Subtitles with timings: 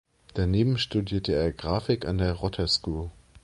[0.33, 3.11] Daneben studierte er Grafik an der Rotter School.